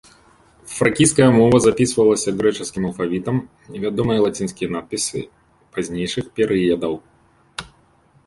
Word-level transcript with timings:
Фракійская 0.75 1.25
мова 1.39 1.57
запісвалася 1.65 2.31
грэчаскім 2.39 2.83
алфавітам, 2.89 3.35
вядомыя 3.83 4.19
лацінскія 4.25 4.69
надпісы 4.75 5.19
пазнейшых 5.75 6.25
перыядаў. 6.39 6.93